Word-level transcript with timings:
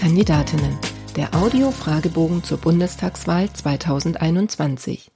Kandidatinnen. 0.00 0.78
Der 1.14 1.34
Audio-Fragebogen 1.34 2.42
zur 2.42 2.56
Bundestagswahl 2.56 3.52
2021. 3.52 5.10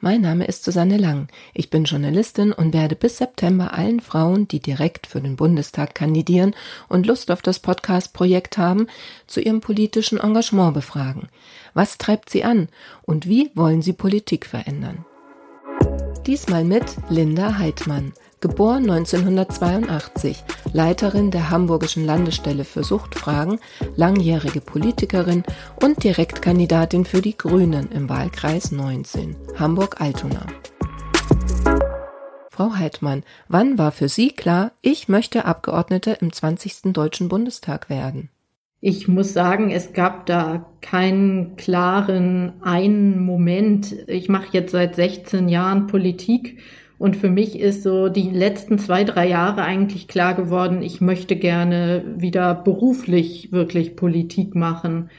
Mein 0.00 0.20
Name 0.20 0.44
ist 0.44 0.64
Susanne 0.64 0.98
Lang. 0.98 1.28
Ich 1.54 1.70
bin 1.70 1.84
Journalistin 1.84 2.52
und 2.52 2.74
werde 2.74 2.94
bis 2.94 3.16
September 3.16 3.72
allen 3.72 4.00
Frauen, 4.00 4.46
die 4.46 4.60
direkt 4.60 5.06
für 5.06 5.22
den 5.22 5.36
Bundestag 5.36 5.94
kandidieren 5.94 6.54
und 6.90 7.06
Lust 7.06 7.30
auf 7.30 7.40
das 7.40 7.58
Podcast-Projekt 7.58 8.58
haben, 8.58 8.88
zu 9.26 9.40
ihrem 9.40 9.62
politischen 9.62 10.20
Engagement 10.20 10.74
befragen. 10.74 11.28
Was 11.72 11.96
treibt 11.96 12.28
sie 12.28 12.44
an 12.44 12.68
und 13.00 13.28
wie 13.28 13.50
wollen 13.54 13.80
sie 13.80 13.94
Politik 13.94 14.44
verändern? 14.44 15.06
Diesmal 16.28 16.62
mit 16.62 16.84
Linda 17.08 17.56
Heidmann 17.56 18.12
geboren 18.42 18.90
1982, 18.90 20.44
Leiterin 20.74 21.30
der 21.30 21.48
Hamburgischen 21.48 22.04
Landesstelle 22.04 22.66
für 22.66 22.84
Suchtfragen, 22.84 23.58
langjährige 23.96 24.60
Politikerin 24.60 25.42
und 25.82 26.04
Direktkandidatin 26.04 27.06
für 27.06 27.22
die 27.22 27.34
Grünen 27.34 27.90
im 27.92 28.10
Wahlkreis 28.10 28.72
19, 28.72 29.36
Hamburg-Altona. 29.58 30.44
Frau 32.50 32.74
Heidmann, 32.74 33.24
wann 33.48 33.78
war 33.78 33.90
für 33.90 34.10
Sie 34.10 34.32
klar, 34.32 34.72
ich 34.82 35.08
möchte 35.08 35.46
Abgeordnete 35.46 36.18
im 36.20 36.30
20. 36.30 36.92
Deutschen 36.92 37.30
Bundestag 37.30 37.88
werden? 37.88 38.28
Ich 38.80 39.08
muss 39.08 39.32
sagen, 39.32 39.70
es 39.70 39.92
gab 39.92 40.26
da 40.26 40.66
keinen 40.80 41.56
klaren 41.56 42.52
einen 42.62 43.24
Moment. 43.24 43.96
Ich 44.06 44.28
mache 44.28 44.48
jetzt 44.52 44.70
seit 44.70 44.94
16 44.94 45.48
Jahren 45.48 45.88
Politik 45.88 46.60
und 46.96 47.16
für 47.16 47.28
mich 47.28 47.58
ist 47.58 47.82
so 47.82 48.08
die 48.08 48.30
letzten 48.30 48.78
zwei, 48.78 49.02
drei 49.02 49.28
Jahre 49.28 49.62
eigentlich 49.62 50.06
klar 50.06 50.34
geworden, 50.34 50.82
ich 50.82 51.00
möchte 51.00 51.34
gerne 51.34 52.04
wieder 52.18 52.54
beruflich 52.54 53.50
wirklich 53.50 53.96
Politik 53.96 54.54
machen. 54.54 55.10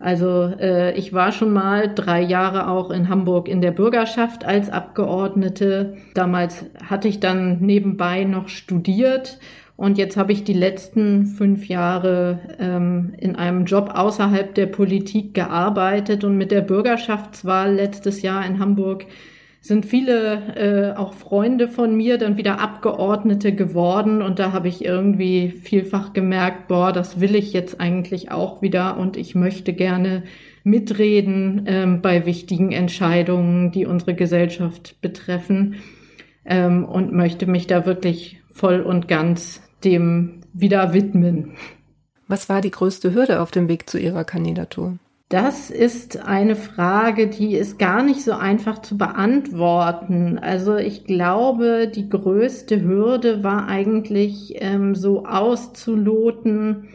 Also 0.00 0.42
äh, 0.58 0.96
ich 0.96 1.12
war 1.12 1.30
schon 1.32 1.52
mal 1.52 1.92
drei 1.94 2.20
Jahre 2.22 2.68
auch 2.68 2.90
in 2.90 3.08
Hamburg 3.08 3.48
in 3.48 3.60
der 3.60 3.72
Bürgerschaft 3.72 4.44
als 4.44 4.70
Abgeordnete. 4.70 5.96
Damals 6.14 6.66
hatte 6.84 7.08
ich 7.08 7.20
dann 7.20 7.60
nebenbei 7.60 8.24
noch 8.24 8.48
studiert 8.48 9.38
und 9.78 9.96
jetzt 9.96 10.16
habe 10.16 10.32
ich 10.32 10.42
die 10.42 10.54
letzten 10.54 11.24
fünf 11.24 11.68
Jahre 11.68 12.40
ähm, 12.58 13.14
in 13.16 13.36
einem 13.36 13.64
Job 13.64 13.92
außerhalb 13.94 14.52
der 14.52 14.66
Politik 14.66 15.34
gearbeitet. 15.34 16.24
Und 16.24 16.36
mit 16.36 16.50
der 16.50 16.62
Bürgerschaftswahl 16.62 17.76
letztes 17.76 18.22
Jahr 18.22 18.44
in 18.44 18.58
Hamburg 18.58 19.06
sind 19.60 19.86
viele 19.86 20.56
äh, 20.56 20.98
auch 20.98 21.12
Freunde 21.12 21.68
von 21.68 21.96
mir 21.96 22.18
dann 22.18 22.36
wieder 22.36 22.58
Abgeordnete 22.58 23.54
geworden. 23.54 24.20
Und 24.20 24.40
da 24.40 24.50
habe 24.50 24.66
ich 24.66 24.84
irgendwie 24.84 25.50
vielfach 25.50 26.12
gemerkt, 26.12 26.66
boah, 26.66 26.90
das 26.90 27.20
will 27.20 27.36
ich 27.36 27.52
jetzt 27.52 27.80
eigentlich 27.80 28.32
auch 28.32 28.60
wieder. 28.62 28.96
Und 28.96 29.16
ich 29.16 29.36
möchte 29.36 29.72
gerne 29.72 30.24
mitreden 30.64 31.66
ähm, 31.68 32.02
bei 32.02 32.26
wichtigen 32.26 32.72
Entscheidungen, 32.72 33.70
die 33.70 33.86
unsere 33.86 34.14
Gesellschaft 34.14 35.00
betreffen 35.00 35.76
ähm, 36.44 36.84
und 36.84 37.12
möchte 37.12 37.46
mich 37.46 37.68
da 37.68 37.86
wirklich 37.86 38.40
voll 38.50 38.80
und 38.80 39.06
ganz 39.06 39.62
dem 39.84 40.40
wieder 40.52 40.92
widmen. 40.92 41.52
Was 42.26 42.48
war 42.48 42.60
die 42.60 42.70
größte 42.70 43.14
Hürde 43.14 43.40
auf 43.40 43.50
dem 43.50 43.68
Weg 43.68 43.88
zu 43.88 43.98
Ihrer 43.98 44.24
Kandidatur? 44.24 44.98
Das 45.30 45.70
ist 45.70 46.24
eine 46.24 46.56
Frage, 46.56 47.26
die 47.26 47.54
ist 47.54 47.78
gar 47.78 48.02
nicht 48.02 48.22
so 48.22 48.32
einfach 48.32 48.80
zu 48.80 48.96
beantworten. 48.96 50.38
Also 50.38 50.76
ich 50.76 51.04
glaube, 51.04 51.90
die 51.94 52.08
größte 52.08 52.82
Hürde 52.82 53.44
war 53.44 53.68
eigentlich 53.68 54.54
ähm, 54.56 54.94
so 54.94 55.26
auszuloten, 55.26 56.88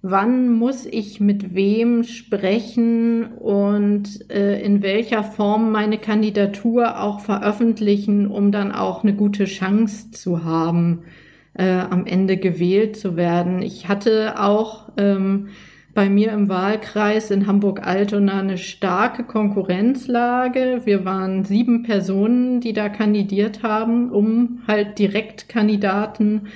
wann 0.00 0.52
muss 0.52 0.86
ich 0.86 1.20
mit 1.20 1.54
wem 1.54 2.04
sprechen 2.04 3.32
und 3.34 4.30
äh, 4.30 4.60
in 4.62 4.82
welcher 4.82 5.22
Form 5.22 5.70
meine 5.70 5.98
Kandidatur 5.98 7.00
auch 7.02 7.20
veröffentlichen, 7.20 8.26
um 8.26 8.50
dann 8.50 8.72
auch 8.72 9.02
eine 9.02 9.14
gute 9.14 9.44
Chance 9.44 10.10
zu 10.10 10.44
haben, 10.44 11.04
äh, 11.54 11.80
am 11.80 12.06
Ende 12.06 12.36
gewählt 12.36 12.96
zu 12.96 13.16
werden. 13.16 13.62
Ich 13.62 13.88
hatte 13.88 14.40
auch 14.40 14.90
ähm, 14.96 15.48
bei 15.94 16.08
mir 16.08 16.32
im 16.32 16.48
Wahlkreis 16.48 17.30
in 17.30 17.46
Hamburg-Altona 17.46 18.40
eine 18.40 18.58
starke 18.58 19.22
Konkurrenzlage. 19.22 20.82
Wir 20.84 21.04
waren 21.04 21.44
sieben 21.44 21.84
Personen, 21.84 22.60
die 22.60 22.72
da 22.72 22.88
kandidiert 22.88 23.62
haben, 23.62 24.10
um 24.10 24.62
halt 24.66 24.98
Direktkandidaten 24.98 26.48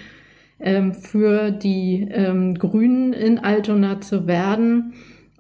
ähm, 0.59 0.93
für 0.93 1.53
die 1.53 2.09
ähm, 2.11 2.55
Grünen 2.55 3.13
in 3.13 3.39
Altona 3.39 4.01
zu 4.01 4.27
werden. 4.27 4.95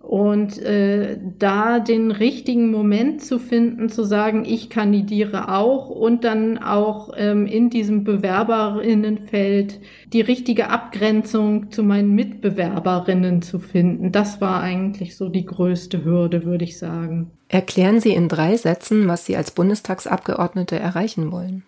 Und 0.08 0.58
äh, 0.62 1.18
da 1.38 1.80
den 1.80 2.10
richtigen 2.10 2.70
Moment 2.70 3.22
zu 3.22 3.38
finden, 3.38 3.90
zu 3.90 4.04
sagen, 4.04 4.46
ich 4.46 4.70
kandidiere 4.70 5.54
auch 5.54 5.90
und 5.90 6.24
dann 6.24 6.56
auch 6.56 7.10
ähm, 7.14 7.44
in 7.44 7.68
diesem 7.68 8.04
Bewerberinnenfeld 8.04 9.80
die 10.14 10.22
richtige 10.22 10.70
Abgrenzung 10.70 11.70
zu 11.70 11.82
meinen 11.82 12.14
Mitbewerberinnen 12.14 13.42
zu 13.42 13.58
finden, 13.58 14.10
das 14.10 14.40
war 14.40 14.62
eigentlich 14.62 15.14
so 15.14 15.28
die 15.28 15.44
größte 15.44 16.06
Hürde, 16.06 16.46
würde 16.46 16.64
ich 16.64 16.78
sagen. 16.78 17.30
Erklären 17.48 18.00
Sie 18.00 18.14
in 18.14 18.28
drei 18.28 18.56
Sätzen, 18.56 19.08
was 19.08 19.26
Sie 19.26 19.36
als 19.36 19.50
Bundestagsabgeordnete 19.50 20.78
erreichen 20.78 21.30
wollen. 21.30 21.64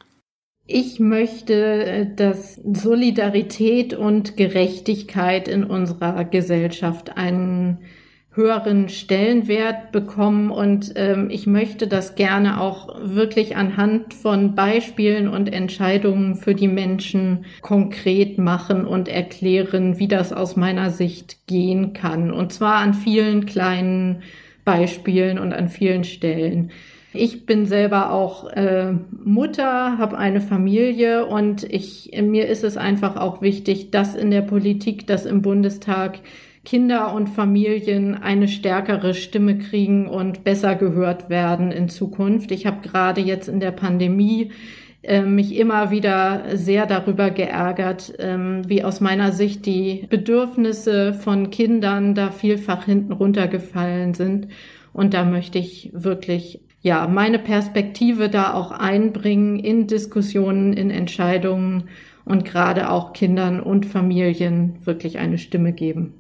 Ich 0.67 0.99
möchte, 0.99 1.85
äh, 1.85 2.07
dass 2.17 2.55
Solidarität 2.55 3.93
und 3.93 4.39
Gerechtigkeit 4.39 5.47
in 5.47 5.63
unserer 5.63 6.25
Gesellschaft 6.25 7.19
einen 7.19 7.81
höheren 8.33 8.89
Stellenwert 8.89 9.91
bekommen 9.91 10.51
und 10.51 10.93
ähm, 10.95 11.31
ich 11.31 11.49
möchte 11.49 11.89
das 11.89 12.15
gerne 12.15 12.61
auch 12.61 12.97
wirklich 13.03 13.57
anhand 13.57 14.15
von 14.15 14.55
Beispielen 14.55 15.27
und 15.27 15.53
Entscheidungen 15.53 16.37
für 16.37 16.55
die 16.55 16.69
Menschen 16.69 17.45
konkret 17.61 18.39
machen 18.39 18.85
und 18.85 19.09
erklären, 19.09 19.99
wie 19.99 20.07
das 20.07 20.33
aus 20.33 20.55
meiner 20.55 20.91
Sicht 20.91 21.49
gehen 21.49 21.93
kann. 21.93 22.31
Und 22.31 22.53
zwar 22.53 22.77
an 22.77 22.95
vielen 22.95 23.47
kleinen 23.47 24.23
Beispielen 24.65 25.41
und 25.41 25.53
an 25.53 25.69
vielen 25.69 26.05
Stellen. 26.05 26.71
Ich 27.13 27.45
bin 27.47 27.67
selber 27.67 28.13
auch 28.13 28.49
äh, 28.51 28.93
Mutter, 29.25 29.99
habe 29.99 30.17
eine 30.17 30.41
Familie 30.41 31.27
und 31.27 31.65
ich 31.65 32.13
mir 32.23 32.47
ist 32.47 32.63
es 32.63 32.77
einfach 32.77 33.17
auch 33.17 33.43
wichtig, 33.43 33.91
dass 33.91 34.15
in 34.15 34.31
der 34.31 34.43
Politik, 34.43 35.09
dass 35.09 35.27
im 35.27 35.43
Bundestag 35.43 36.21
Kinder 36.65 37.15
und 37.15 37.29
Familien 37.29 38.15
eine 38.15 38.47
stärkere 38.47 39.15
Stimme 39.15 39.59
kriegen 39.59 40.09
und 40.09 40.45
besser 40.45 40.75
gehört 40.75 41.31
werden 41.31 41.73
in 41.73 41.89
Zukunft. 41.89 42.51
Ich 42.51 42.67
habe 42.67 42.87
gerade 42.87 43.23
jetzt 43.23 43.49
in 43.49 43.61
der 43.61 43.71
Pandemie 43.71 44.53
äh, 45.03 45.23
mich 45.23 45.59
immer 45.59 45.91
wieder 45.91 46.57
sehr 46.57 46.85
darüber 46.85 47.31
geärgert, 47.31 48.13
ähm, 48.19 48.69
wie 48.69 48.85
aus 48.85 49.01
meiner 49.01 49.33
Sicht 49.33 49.65
die 49.65 50.07
Bedürfnisse 50.11 51.15
von 51.15 51.49
Kindern 51.51 52.15
da 52.15 52.31
vielfach 52.31 52.85
hinten 52.85 53.13
runtergefallen 53.13 54.13
sind. 54.13 54.49
Und 54.93 55.15
da 55.15 55.25
möchte 55.25 55.59
ich 55.59 55.91
wirklich 55.95 56.61
ja 56.83 57.09
meine 57.09 57.39
Perspektive 57.39 58.29
da 58.29 58.53
auch 58.53 58.71
einbringen 58.71 59.59
in 59.59 59.87
Diskussionen, 59.87 60.75
in 60.75 60.91
Entscheidungen 60.91 61.85
und 62.27 62.45
gerade 62.45 62.91
auch 62.91 63.15
Kindern 63.15 63.61
und 63.61 63.87
Familien 63.87 64.75
wirklich 64.85 65.19
eine 65.19 65.39
Stimme 65.39 65.73
geben. 65.73 66.20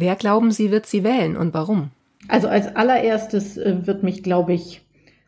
Wer 0.00 0.14
glauben 0.14 0.52
Sie, 0.52 0.70
wird 0.70 0.86
sie 0.86 1.02
wählen 1.02 1.36
und 1.36 1.54
warum? 1.54 1.90
Also 2.28 2.46
als 2.46 2.76
allererstes 2.76 3.56
äh, 3.56 3.84
wird 3.84 4.04
mich, 4.04 4.22
glaube 4.22 4.52
ich, 4.52 4.80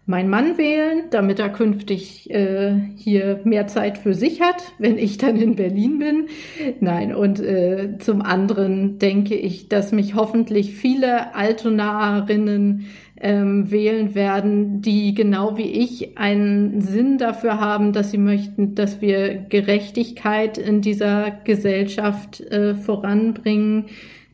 mein 0.06 0.30
Mann 0.30 0.58
wählen, 0.58 1.04
damit 1.10 1.40
er 1.40 1.48
künftig 1.48 2.30
äh, 2.30 2.74
hier 2.96 3.40
mehr 3.42 3.66
Zeit 3.66 3.98
für 3.98 4.14
sich 4.14 4.40
hat, 4.40 4.62
wenn 4.78 4.96
ich 4.96 5.18
dann 5.18 5.34
in 5.34 5.56
Berlin 5.56 5.98
bin. 5.98 6.26
Nein, 6.78 7.12
und 7.12 7.40
äh, 7.40 7.98
zum 7.98 8.22
anderen 8.22 9.00
denke 9.00 9.34
ich, 9.34 9.68
dass 9.68 9.90
mich 9.90 10.14
hoffentlich 10.14 10.76
viele 10.76 11.34
Altonarinnen 11.34 12.86
ähm, 13.20 13.72
wählen 13.72 14.14
werden, 14.14 14.82
die 14.82 15.14
genau 15.14 15.58
wie 15.58 15.68
ich 15.68 16.16
einen 16.16 16.80
Sinn 16.80 17.18
dafür 17.18 17.58
haben, 17.58 17.92
dass 17.92 18.12
sie 18.12 18.18
möchten, 18.18 18.76
dass 18.76 19.00
wir 19.00 19.34
Gerechtigkeit 19.48 20.58
in 20.58 20.80
dieser 20.80 21.32
Gesellschaft 21.42 22.40
äh, 22.40 22.76
voranbringen 22.76 23.86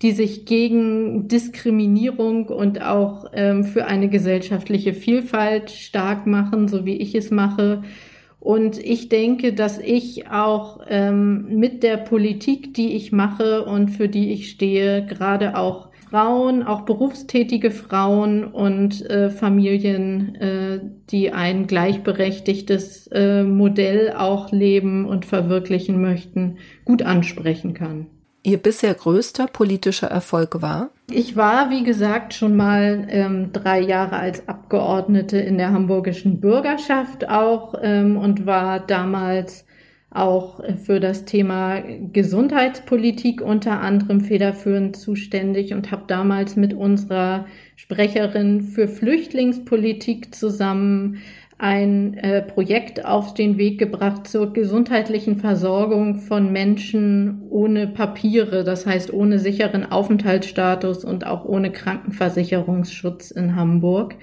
die 0.06 0.12
sich 0.12 0.46
gegen 0.46 1.26
Diskriminierung 1.26 2.46
und 2.46 2.80
auch 2.80 3.24
ähm, 3.32 3.64
für 3.64 3.86
eine 3.86 4.08
gesellschaftliche 4.08 4.94
Vielfalt 4.94 5.72
stark 5.72 6.28
machen, 6.28 6.68
so 6.68 6.86
wie 6.86 6.94
ich 6.94 7.16
es 7.16 7.32
mache. 7.32 7.82
Und 8.38 8.78
ich 8.78 9.08
denke, 9.08 9.52
dass 9.52 9.80
ich 9.80 10.30
auch 10.30 10.78
ähm, 10.88 11.58
mit 11.58 11.82
der 11.82 11.96
Politik, 11.96 12.72
die 12.72 12.94
ich 12.94 13.10
mache 13.10 13.64
und 13.64 13.88
für 13.88 14.08
die 14.08 14.30
ich 14.30 14.48
stehe, 14.48 15.04
gerade 15.04 15.58
auch 15.58 15.88
Frauen, 16.08 16.62
auch 16.62 16.82
berufstätige 16.82 17.72
Frauen 17.72 18.44
und 18.44 19.10
äh, 19.10 19.30
Familien, 19.30 20.36
äh, 20.36 20.80
die 21.10 21.32
ein 21.32 21.66
gleichberechtigtes 21.66 23.08
äh, 23.08 23.42
Modell 23.42 24.12
auch 24.16 24.52
leben 24.52 25.04
und 25.04 25.24
verwirklichen 25.24 26.00
möchten, 26.00 26.58
gut 26.84 27.02
ansprechen 27.02 27.74
kann. 27.74 28.06
Ihr 28.46 28.58
bisher 28.58 28.94
größter 28.94 29.48
politischer 29.48 30.06
Erfolg 30.06 30.62
war? 30.62 30.90
Ich 31.10 31.34
war, 31.34 31.68
wie 31.70 31.82
gesagt, 31.82 32.32
schon 32.32 32.54
mal 32.54 33.04
ähm, 33.10 33.50
drei 33.52 33.80
Jahre 33.80 34.18
als 34.18 34.46
Abgeordnete 34.46 35.36
in 35.36 35.58
der 35.58 35.72
hamburgischen 35.72 36.40
Bürgerschaft 36.40 37.28
auch 37.28 37.74
ähm, 37.82 38.16
und 38.16 38.46
war 38.46 38.78
damals 38.78 39.66
auch 40.10 40.60
für 40.84 41.00
das 41.00 41.24
Thema 41.24 41.82
Gesundheitspolitik 42.12 43.40
unter 43.40 43.80
anderem 43.80 44.20
federführend 44.20 44.96
zuständig 44.96 45.74
und 45.74 45.90
habe 45.90 46.04
damals 46.06 46.54
mit 46.54 46.72
unserer 46.72 47.46
Sprecherin 47.74 48.62
für 48.62 48.86
Flüchtlingspolitik 48.86 50.32
zusammen 50.32 51.18
ein 51.58 52.14
äh, 52.14 52.42
Projekt 52.42 53.04
auf 53.04 53.32
den 53.32 53.56
Weg 53.56 53.78
gebracht 53.78 54.28
zur 54.28 54.52
gesundheitlichen 54.52 55.36
Versorgung 55.36 56.16
von 56.16 56.52
Menschen 56.52 57.42
ohne 57.48 57.86
Papiere, 57.86 58.62
das 58.62 58.86
heißt 58.86 59.12
ohne 59.12 59.38
sicheren 59.38 59.90
Aufenthaltsstatus 59.90 61.04
und 61.04 61.26
auch 61.26 61.44
ohne 61.46 61.72
Krankenversicherungsschutz 61.72 63.30
in 63.30 63.56
Hamburg. 63.56 64.16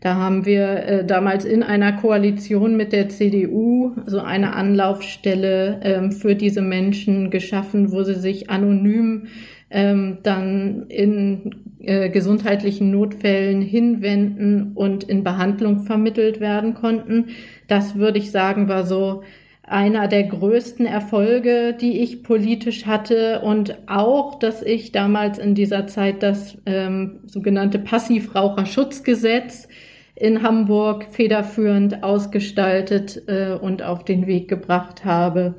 Da 0.00 0.16
haben 0.16 0.44
wir 0.44 0.68
äh, 0.86 1.06
damals 1.06 1.44
in 1.44 1.62
einer 1.62 1.92
Koalition 1.92 2.76
mit 2.76 2.92
der 2.92 3.08
CDU 3.08 3.92
so 4.04 4.20
eine 4.20 4.54
Anlaufstelle 4.54 5.80
ähm, 5.82 6.12
für 6.12 6.34
diese 6.34 6.60
Menschen 6.60 7.30
geschaffen, 7.30 7.90
wo 7.90 8.02
sie 8.02 8.14
sich 8.14 8.50
anonym 8.50 9.28
ähm, 9.70 10.18
dann 10.22 10.86
in 10.88 11.54
äh, 11.80 12.10
gesundheitlichen 12.10 12.90
Notfällen 12.90 13.62
hinwenden 13.62 14.72
und 14.74 15.04
in 15.04 15.24
Behandlung 15.24 15.80
vermittelt 15.80 16.38
werden 16.38 16.74
konnten. 16.74 17.26
Das 17.66 17.96
würde 17.96 18.18
ich 18.18 18.30
sagen, 18.30 18.68
war 18.68 18.84
so 18.84 19.22
einer 19.66 20.08
der 20.08 20.24
größten 20.24 20.84
Erfolge, 20.84 21.74
die 21.78 22.00
ich 22.02 22.22
politisch 22.22 22.84
hatte 22.86 23.40
und 23.40 23.78
auch, 23.88 24.38
dass 24.38 24.62
ich 24.62 24.92
damals 24.92 25.38
in 25.38 25.54
dieser 25.54 25.86
Zeit 25.86 26.22
das 26.22 26.58
ähm, 26.66 27.20
sogenannte 27.26 27.78
Passivraucherschutzgesetz 27.78 29.68
in 30.14 30.42
Hamburg 30.42 31.06
federführend 31.10 32.02
ausgestaltet 32.02 33.22
äh, 33.26 33.54
und 33.54 33.82
auf 33.82 34.04
den 34.04 34.26
Weg 34.26 34.48
gebracht 34.48 35.04
habe, 35.04 35.54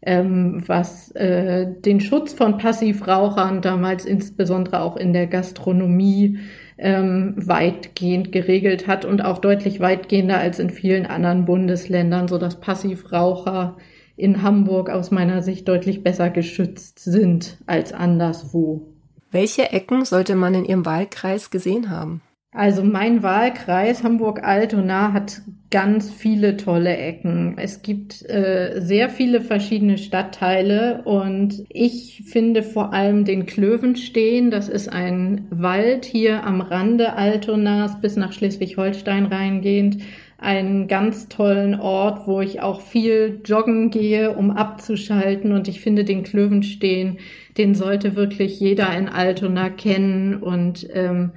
ähm, 0.00 0.64
was 0.66 1.10
äh, 1.12 1.66
den 1.80 2.00
Schutz 2.00 2.32
von 2.32 2.56
Passivrauchern 2.56 3.60
damals 3.60 4.06
insbesondere 4.06 4.80
auch 4.80 4.96
in 4.96 5.12
der 5.12 5.26
Gastronomie 5.26 6.38
ähm, 6.82 7.34
weitgehend 7.36 8.32
geregelt 8.32 8.88
hat 8.88 9.04
und 9.04 9.24
auch 9.24 9.38
deutlich 9.38 9.78
weitgehender 9.80 10.38
als 10.38 10.58
in 10.58 10.68
vielen 10.70 11.06
anderen 11.06 11.44
Bundesländern, 11.44 12.26
so 12.26 12.38
dass 12.38 12.60
Passivraucher 12.60 13.76
in 14.16 14.42
Hamburg 14.42 14.90
aus 14.90 15.10
meiner 15.10 15.42
Sicht 15.42 15.68
deutlich 15.68 16.02
besser 16.02 16.28
geschützt 16.28 16.98
sind 16.98 17.58
als 17.66 17.92
anderswo. 17.92 18.88
Welche 19.30 19.70
Ecken 19.72 20.04
sollte 20.04 20.34
man 20.34 20.54
in 20.54 20.64
Ihrem 20.64 20.84
Wahlkreis 20.84 21.50
gesehen 21.50 21.88
haben? 21.88 22.20
Also 22.54 22.84
mein 22.84 23.22
Wahlkreis 23.22 24.04
Hamburg-Altona 24.04 25.14
hat 25.14 25.40
ganz 25.70 26.10
viele 26.10 26.58
tolle 26.58 26.94
Ecken. 26.94 27.54
Es 27.56 27.80
gibt 27.80 28.28
äh, 28.28 28.74
sehr 28.76 29.08
viele 29.08 29.40
verschiedene 29.40 29.96
Stadtteile 29.96 31.00
und 31.06 31.64
ich 31.70 32.24
finde 32.26 32.62
vor 32.62 32.92
allem 32.92 33.24
den 33.24 33.46
Klövenstehen. 33.46 34.50
Das 34.50 34.68
ist 34.68 34.92
ein 34.92 35.46
Wald 35.48 36.04
hier 36.04 36.44
am 36.44 36.60
Rande 36.60 37.14
Altonas 37.14 37.98
bis 38.02 38.16
nach 38.16 38.34
Schleswig-Holstein 38.34 39.24
reingehend. 39.24 40.02
Einen 40.36 40.88
ganz 40.88 41.30
tollen 41.30 41.80
Ort, 41.80 42.26
wo 42.26 42.42
ich 42.42 42.60
auch 42.60 42.82
viel 42.82 43.40
joggen 43.46 43.88
gehe, 43.88 44.36
um 44.36 44.50
abzuschalten. 44.50 45.52
Und 45.52 45.68
ich 45.68 45.80
finde 45.80 46.04
den 46.04 46.22
Klövenstehen, 46.22 47.16
den 47.56 47.74
sollte 47.74 48.14
wirklich 48.14 48.60
jeder 48.60 48.94
in 48.94 49.08
Altona 49.08 49.70
kennen 49.70 50.34
und 50.36 50.86
ähm, 50.92 51.30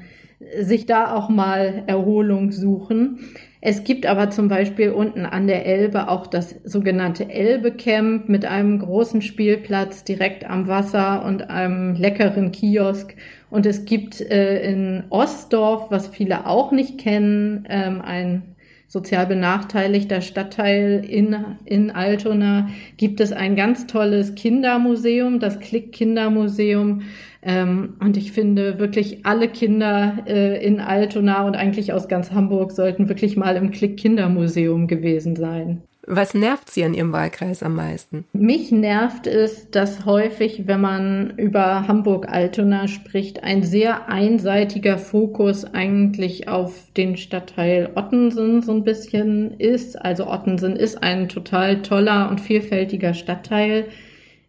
sich 0.61 0.85
da 0.85 1.15
auch 1.15 1.29
mal 1.29 1.83
Erholung 1.87 2.51
suchen. 2.51 3.19
Es 3.67 3.83
gibt 3.83 4.05
aber 4.05 4.29
zum 4.29 4.47
Beispiel 4.47 4.91
unten 4.91 5.25
an 5.25 5.47
der 5.47 5.65
Elbe 5.65 6.07
auch 6.07 6.27
das 6.27 6.55
sogenannte 6.65 7.29
Elbe-Camp 7.31 8.29
mit 8.29 8.45
einem 8.45 8.77
großen 8.77 9.23
Spielplatz 9.23 10.03
direkt 10.03 10.47
am 10.47 10.67
Wasser 10.67 11.25
und 11.25 11.49
einem 11.49 11.95
leckeren 11.95 12.51
Kiosk. 12.51 13.15
Und 13.49 13.65
es 13.65 13.85
gibt 13.85 14.21
äh, 14.21 14.61
in 14.71 15.05
Ostdorf, 15.09 15.89
was 15.89 16.07
viele 16.07 16.45
auch 16.45 16.71
nicht 16.71 16.99
kennen, 16.99 17.65
ähm, 17.67 18.01
ein 18.01 18.55
sozial 18.87 19.25
benachteiligter 19.25 20.21
Stadtteil 20.21 21.03
in, 21.07 21.35
in 21.65 21.91
Altona, 21.91 22.69
gibt 22.97 23.19
es 23.19 23.31
ein 23.31 23.55
ganz 23.55 23.87
tolles 23.87 24.35
Kindermuseum, 24.35 25.39
das 25.39 25.59
Klick 25.59 25.91
Kindermuseum, 25.91 27.01
ähm, 27.45 27.93
und 27.99 28.17
ich 28.17 28.31
finde 28.31 28.79
wirklich 28.79 29.25
alle 29.25 29.47
Kinder 29.47 30.17
äh, 30.25 30.65
in 30.65 30.79
Altona 30.79 31.45
und 31.45 31.55
eigentlich 31.55 31.93
aus 31.93 32.07
ganz 32.07 32.31
Hamburg 32.31 32.71
sollten 32.71 33.07
wirklich 33.07 33.37
mal 33.37 33.55
im 33.55 33.69
Klick 33.69 33.97
Kindermuseum 33.97 34.87
gewesen 34.87 35.35
sein. 35.35 35.83
Was 36.07 36.35
nervt 36.35 36.69
Sie 36.69 36.83
an 36.83 36.93
Ihrem 36.93 37.13
Wahlkreis 37.13 37.63
am 37.63 37.75
meisten? 37.75 38.25
Mich 38.33 38.71
nervt 38.71 39.25
es, 39.25 39.71
dass 39.71 40.05
häufig, 40.05 40.67
wenn 40.67 40.81
man 40.81 41.33
über 41.37 41.87
Hamburg-Altona 41.87 42.87
spricht, 42.87 43.43
ein 43.43 43.63
sehr 43.63 44.07
einseitiger 44.07 44.99
Fokus 44.99 45.65
eigentlich 45.65 46.47
auf 46.47 46.91
den 46.95 47.17
Stadtteil 47.17 47.91
Ottensen 47.95 48.61
so 48.61 48.71
ein 48.71 48.83
bisschen 48.83 49.59
ist. 49.59 49.99
Also 49.99 50.27
Ottensen 50.27 50.75
ist 50.75 51.01
ein 51.01 51.27
total 51.27 51.81
toller 51.81 52.29
und 52.29 52.39
vielfältiger 52.39 53.15
Stadtteil 53.15 53.85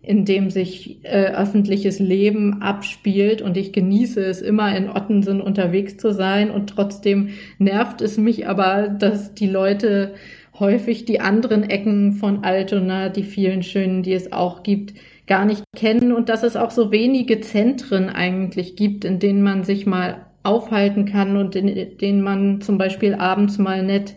in 0.06 0.24
dem 0.24 0.50
sich 0.50 0.98
äh, 1.02 1.32
öffentliches 1.32 1.98
Leben 1.98 2.62
abspielt 2.62 3.42
und 3.42 3.56
ich 3.56 3.72
genieße 3.72 4.24
es 4.24 4.40
immer 4.40 4.74
in 4.74 4.88
Ottensen 4.88 5.40
unterwegs 5.40 5.96
zu 5.96 6.12
sein 6.12 6.50
und 6.50 6.70
trotzdem 6.70 7.30
nervt 7.58 8.00
es 8.00 8.16
mich 8.16 8.46
aber, 8.46 8.88
dass 8.88 9.34
die 9.34 9.48
Leute 9.48 10.14
häufig 10.58 11.06
die 11.06 11.20
anderen 11.20 11.64
Ecken 11.64 12.12
von 12.12 12.44
Altona, 12.44 13.08
die 13.08 13.24
vielen 13.24 13.64
schönen, 13.64 14.04
die 14.04 14.12
es 14.12 14.32
auch 14.32 14.62
gibt, 14.62 14.94
gar 15.26 15.44
nicht 15.44 15.64
kennen 15.74 16.12
und 16.12 16.28
dass 16.28 16.44
es 16.44 16.54
auch 16.54 16.70
so 16.70 16.92
wenige 16.92 17.40
Zentren 17.40 18.08
eigentlich 18.08 18.76
gibt, 18.76 19.04
in 19.04 19.18
denen 19.18 19.42
man 19.42 19.64
sich 19.64 19.86
mal 19.86 20.26
aufhalten 20.44 21.04
kann 21.04 21.36
und 21.36 21.56
in 21.56 21.98
denen 21.98 22.22
man 22.22 22.60
zum 22.60 22.78
Beispiel 22.78 23.14
abends 23.14 23.58
mal 23.58 23.82
nett 23.82 24.14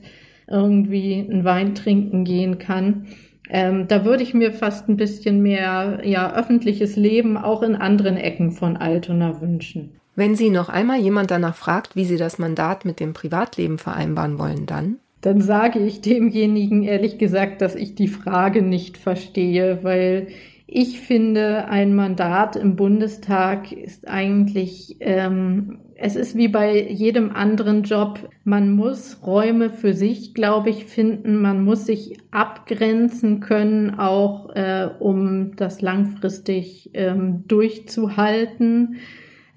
irgendwie 0.48 1.26
einen 1.28 1.44
Wein 1.44 1.74
trinken 1.74 2.26
gehen 2.26 2.60
kann. 2.60 3.08
Ähm, 3.50 3.88
da 3.88 4.06
würde 4.06 4.24
ich 4.24 4.34
mir 4.34 4.52
fast 4.52 4.88
ein 4.88 4.98
bisschen 4.98 5.42
mehr 5.42 6.02
ja, 6.04 6.34
öffentliches 6.34 6.96
Leben 6.96 7.38
auch 7.38 7.64
in 7.64 7.76
anderen 7.76 8.16
Ecken 8.16 8.52
von 8.52 8.78
Altona 8.78 9.42
wünschen. 9.42 9.92
Wenn 10.16 10.36
Sie 10.36 10.50
noch 10.50 10.70
einmal 10.70 11.00
jemand 11.00 11.32
danach 11.32 11.56
fragt, 11.56 11.96
wie 11.96 12.06
Sie 12.06 12.18
das 12.18 12.40
Mandat 12.40 12.86
mit 12.86 13.00
dem 13.00 13.14
Privatleben 13.14 13.78
vereinbaren 13.78 14.38
wollen, 14.38 14.66
dann? 14.66 14.98
Dann 15.22 15.42
sage 15.42 15.80
ich 15.80 16.02
demjenigen 16.02 16.84
ehrlich 16.84 17.18
gesagt, 17.18 17.62
dass 17.62 17.76
ich 17.76 17.96
die 17.96 18.08
Frage 18.08 18.62
nicht 18.62 18.98
verstehe, 18.98 19.80
weil 19.82 20.28
ich 20.72 21.00
finde, 21.00 21.68
ein 21.68 21.96
Mandat 21.96 22.56
im 22.56 22.76
Bundestag 22.76 23.72
ist 23.72 24.08
eigentlich 24.08 24.98
ähm, 25.00 25.80
es 26.02 26.16
ist 26.16 26.38
wie 26.38 26.48
bei 26.48 26.82
jedem 26.82 27.36
anderen 27.36 27.84
Job. 27.84 28.30
Man 28.46 28.72
muss 28.72 29.20
Räume 29.26 29.70
für 29.70 29.94
sich, 29.94 30.34
glaube 30.34 30.70
ich, 30.70 30.86
finden. 30.86 31.42
Man 31.42 31.64
muss 31.66 31.86
sich 31.86 32.18
abgrenzen 32.32 33.42
können, 33.42 34.00
auch 34.00 34.50
äh, 34.56 34.90
um 35.00 35.56
das 35.58 35.82
langfristig 35.82 36.92
ähm, 36.94 37.44
durchzuhalten. 37.48 38.96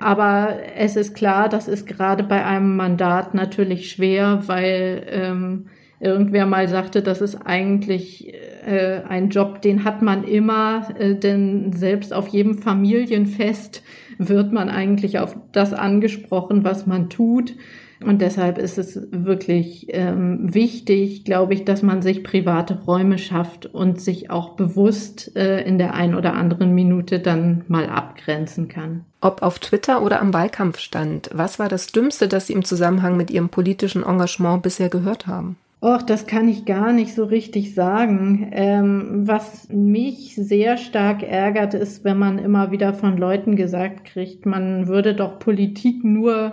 Aber 0.01 0.57
es 0.77 0.97
ist 0.97 1.15
klar, 1.15 1.49
das 1.49 1.69
ist 1.69 1.87
gerade 1.87 2.25
bei 2.25 2.45
einem 2.45 2.77
Mandat 2.77 3.35
natürlich 3.35 3.91
schwer, 3.91 4.43
weil 4.47 5.07
ähm, 5.11 5.67
irgendwer 6.03 6.47
mal 6.47 6.69
sagte, 6.69 7.01
das 7.01 7.21
ist 7.21 7.37
eigentlich 7.37 8.35
äh, 8.67 9.03
ein 9.09 9.31
Job, 9.31 9.63
den 9.63 9.85
hat 9.85 10.03
man 10.03 10.25
immer, 10.25 10.89
äh, 10.99 11.15
denn 11.15 11.73
selbst 11.73 12.13
auf 12.13 12.29
jedem 12.29 12.59
Familienfest 12.59 13.83
wird 14.19 14.53
man 14.53 14.69
eigentlich 14.69 15.21
auf 15.21 15.37
das 15.53 15.73
angesprochen, 15.73 16.65
was 16.65 16.87
man 16.87 17.09
tut. 17.09 17.55
Und 18.05 18.21
deshalb 18.21 18.59
ist 18.59 18.79
es 18.79 19.01
wirklich 19.13 19.87
ähm, 19.91 20.53
wichtig, 20.53 21.25
glaube 21.25 21.55
ich, 21.55 21.65
dass 21.65 21.83
man 21.83 22.03
sich 22.03 22.25
private 22.25 22.81
Räume 22.85 23.17
schafft 23.17 23.67
und 23.67 24.01
sich 24.01 24.29
auch 24.29 24.57
bewusst 24.57 25.37
äh, 25.37 25.63
in 25.63 25.79
der 25.79 25.95
ein 25.95 26.17
oder 26.17 26.35
anderen 26.35 26.75
Minute 26.75 27.21
dann 27.21 27.65
mal 27.69 27.87
abgrenzen 27.87 28.67
kann. 28.67 29.05
Ob 29.21 29.43
auf 29.43 29.61
Twitter 29.61 30.03
oder 30.03 30.21
am 30.21 30.35
Wahlkampfstand, 30.35 31.31
was 31.33 31.61
war 31.61 31.69
das 31.69 31.93
Dümmste, 31.93 32.27
das 32.27 32.49
Sie 32.49 32.55
im 32.55 32.65
Zusammenhang 32.65 33.17
mit 33.17 33.31
Ihrem 33.31 33.51
politischen 33.51 34.03
Engagement 34.03 34.65
bisher 34.65 34.89
gehört 34.89 35.29
haben? 35.29 35.57
Och, 35.85 36.07
das 36.07 36.27
kann 36.27 36.49
ich 36.49 36.65
gar 36.65 36.93
nicht 36.93 37.13
so 37.13 37.25
richtig 37.25 37.75
sagen. 37.75 38.51
Ähm, 38.53 39.27
was 39.27 39.69
mich 39.69 40.37
sehr 40.37 40.77
stark 40.77 41.25
ärgert, 41.25 41.75
ist, 41.75 42.05
wenn 42.05 42.19
man 42.19 42.39
immer 42.39 42.71
wieder 42.71 42.95
von 42.95 43.17
Leuten 43.17 43.57
gesagt 43.57 44.05
kriegt, 44.05 44.47
man 44.47 44.87
würde 44.87 45.17
doch 45.17 45.41
Politik 45.41 46.05
nur 46.05 46.53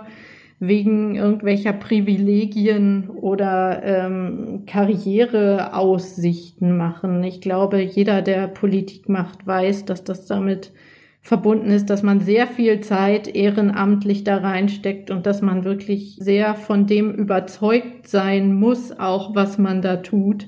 wegen 0.58 1.14
irgendwelcher 1.14 1.72
Privilegien 1.72 3.08
oder 3.08 3.84
ähm, 3.84 4.64
Karriereaussichten 4.66 6.76
machen. 6.76 7.22
Ich 7.22 7.40
glaube, 7.40 7.80
jeder, 7.80 8.22
der 8.22 8.48
Politik 8.48 9.08
macht, 9.08 9.46
weiß, 9.46 9.84
dass 9.84 10.02
das 10.02 10.26
damit 10.26 10.72
verbunden 11.20 11.70
ist, 11.70 11.90
dass 11.90 12.02
man 12.02 12.20
sehr 12.20 12.46
viel 12.46 12.80
Zeit 12.80 13.28
ehrenamtlich 13.28 14.24
da 14.24 14.38
reinsteckt 14.38 15.10
und 15.10 15.26
dass 15.26 15.42
man 15.42 15.64
wirklich 15.64 16.16
sehr 16.18 16.54
von 16.54 16.86
dem 16.86 17.12
überzeugt 17.12 18.08
sein 18.08 18.54
muss, 18.54 18.98
auch 18.98 19.34
was 19.34 19.58
man 19.58 19.82
da 19.82 19.96
tut. 19.96 20.46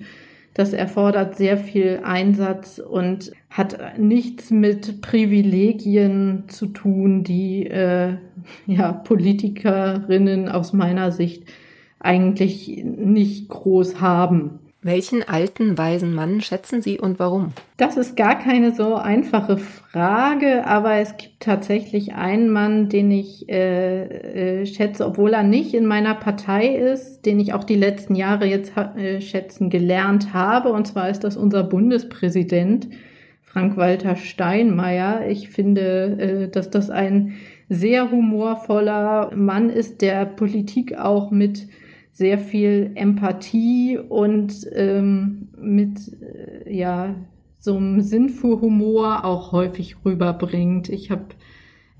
Das 0.54 0.72
erfordert 0.74 1.36
sehr 1.36 1.56
viel 1.56 2.00
Einsatz 2.04 2.78
und 2.78 3.32
hat 3.48 3.98
nichts 3.98 4.50
mit 4.50 5.00
Privilegien 5.00 6.44
zu 6.48 6.66
tun, 6.66 7.22
die 7.22 7.66
äh, 7.66 8.16
ja, 8.66 8.92
Politikerinnen 8.92 10.48
aus 10.48 10.72
meiner 10.72 11.10
Sicht 11.10 11.44
eigentlich 12.00 12.82
nicht 12.84 13.48
groß 13.48 14.00
haben. 14.00 14.58
Welchen 14.84 15.22
alten, 15.22 15.78
weisen 15.78 16.12
Mann 16.12 16.40
schätzen 16.40 16.82
Sie 16.82 16.98
und 16.98 17.20
warum? 17.20 17.52
Das 17.76 17.96
ist 17.96 18.16
gar 18.16 18.36
keine 18.36 18.74
so 18.74 18.96
einfache 18.96 19.56
Frage, 19.56 20.66
aber 20.66 20.94
es 20.94 21.16
gibt 21.16 21.38
tatsächlich 21.38 22.14
einen 22.14 22.50
Mann, 22.50 22.88
den 22.88 23.12
ich 23.12 23.48
äh, 23.48 24.62
äh, 24.62 24.66
schätze, 24.66 25.06
obwohl 25.06 25.34
er 25.34 25.44
nicht 25.44 25.72
in 25.72 25.86
meiner 25.86 26.16
Partei 26.16 26.74
ist, 26.74 27.24
den 27.26 27.38
ich 27.38 27.54
auch 27.54 27.62
die 27.62 27.76
letzten 27.76 28.16
Jahre 28.16 28.46
jetzt 28.46 28.76
äh, 28.76 29.20
schätzen 29.20 29.70
gelernt 29.70 30.34
habe. 30.34 30.72
Und 30.72 30.88
zwar 30.88 31.08
ist 31.08 31.22
das 31.22 31.36
unser 31.36 31.62
Bundespräsident, 31.62 32.88
Frank-Walter 33.44 34.16
Steinmeier. 34.16 35.28
Ich 35.28 35.48
finde, 35.48 36.16
äh, 36.18 36.48
dass 36.48 36.70
das 36.70 36.90
ein 36.90 37.34
sehr 37.68 38.10
humorvoller 38.10 39.30
Mann 39.36 39.70
ist, 39.70 40.02
der 40.02 40.26
Politik 40.26 40.98
auch 40.98 41.30
mit 41.30 41.68
sehr 42.12 42.38
viel 42.38 42.92
Empathie 42.94 43.98
und 43.98 44.66
ähm, 44.72 45.48
mit 45.58 45.98
äh, 46.20 46.72
ja 46.72 47.14
so 47.58 47.76
einem 47.76 48.00
Sinn 48.02 48.28
für 48.28 48.60
Humor 48.60 49.24
auch 49.24 49.52
häufig 49.52 49.96
rüberbringt. 50.04 50.88
Ich 50.88 51.10
habe 51.10 51.26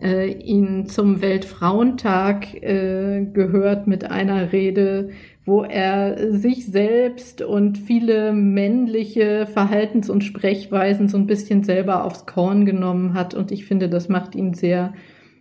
äh, 0.03 0.33
ihn 0.33 0.87
zum 0.87 1.23
Weltfrauentag 1.23 2.55
äh, 2.63 3.25
gehört 3.33 3.87
mit 3.87 4.11
einer 4.11 4.53
Rede, 4.53 5.11
wo 5.45 5.63
er 5.63 6.33
sich 6.33 6.67
selbst 6.67 7.41
und 7.41 7.79
viele 7.79 8.33
männliche 8.33 9.47
Verhaltens- 9.47 10.11
und 10.11 10.25
Sprechweisen 10.25 11.09
so 11.09 11.17
ein 11.17 11.27
bisschen 11.27 11.63
selber 11.63 12.05
aufs 12.05 12.27
Korn 12.27 12.67
genommen 12.67 13.15
hat. 13.15 13.35
Und 13.35 13.51
ich 13.51 13.65
finde, 13.65 13.89
das 13.89 14.09
macht 14.09 14.35
ihn 14.35 14.55
sehr 14.55 14.93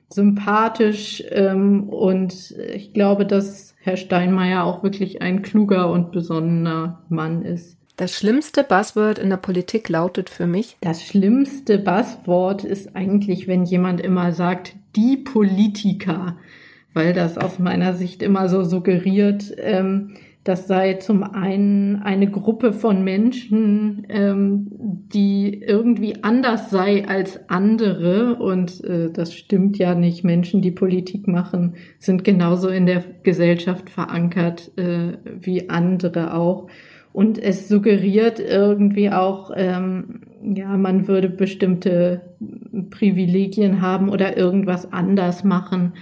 sympathisch. 0.10 1.24
Ähm, 1.32 1.90
und 1.90 2.56
ich 2.74 2.94
glaube, 2.94 3.26
dass 3.26 3.71
Herr 3.84 3.98
Steinmeier 3.98 4.64
auch 4.64 4.84
wirklich 4.84 5.22
ein 5.22 5.42
kluger 5.42 5.92
und 5.92 6.12
besonnener 6.12 7.02
Mann 7.10 7.44
ist. 7.44 7.78
Das 7.98 8.16
schlimmste 8.16 8.64
Buzzword 8.64 9.20
in 9.20 9.30
der 9.30 9.38
Politik 9.38 9.90
lautet 9.90 10.30
für 10.30 10.48
mich? 10.48 10.78
Das 10.82 11.04
schlimmste 11.04 11.78
Buzzword 11.78 12.64
ist 12.64 12.96
eigentlich, 12.96 13.48
wenn 13.48 13.66
jemand 13.66 14.02
immer 14.02 14.32
sagt, 14.32 14.76
die 14.96 15.18
Politiker, 15.18 16.38
weil 16.94 17.14
das 17.14 17.38
aus 17.38 17.60
meiner 17.60 17.94
Sicht 17.94 18.24
immer 18.24 18.50
so 18.50 18.64
suggeriert, 18.64 19.54
ähm, 19.58 20.16
das 20.44 20.68
sei 20.68 20.96
zum 20.96 21.22
einen 21.24 22.02
eine 22.02 22.30
Gruppe 22.30 22.74
von 22.74 23.04
Menschen, 23.04 24.08
ähm, 24.10 24.68
die 25.14 25.62
irgendwie 25.62 26.24
anders 26.24 26.72
sei 26.72 27.08
als 27.08 27.48
andere. 27.48 28.38
Und 28.38 28.84
äh, 28.84 29.12
das 29.12 29.36
stimmt 29.36 29.78
ja 29.78 29.94
nicht. 29.94 30.24
Menschen, 30.24 30.64
die 30.64 30.72
Politik 30.72 31.28
machen, 31.28 31.76
sind 32.00 32.24
genauso 32.24 32.70
in 32.70 32.88
der 32.88 33.04
Gesellschaft 33.22 33.92
verankert 33.92 34.72
äh, 34.78 35.18
wie 35.40 35.70
andere 35.70 36.34
auch. 36.34 36.68
Und 37.14 37.38
es 37.38 37.68
suggeriert 37.68 38.40
irgendwie 38.40 39.12
auch, 39.12 39.52
ähm, 39.56 40.22
ja, 40.42 40.76
man 40.76 41.08
würde 41.08 41.30
bestimmte 41.30 42.22
Privilegien 42.90 43.82
haben 43.82 44.10
oder 44.10 44.38
irgendwas 44.38 44.92
anders 44.92 45.44
machen. 45.44 45.94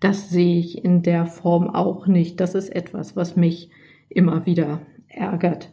Das 0.00 0.30
sehe 0.30 0.58
ich 0.58 0.82
in 0.82 1.02
der 1.02 1.26
Form 1.26 1.68
auch 1.68 2.06
nicht. 2.06 2.40
Das 2.40 2.54
ist 2.54 2.74
etwas, 2.74 3.16
was 3.16 3.36
mich 3.36 3.70
immer 4.16 4.46
wieder 4.46 4.80
ärgert. 5.08 5.72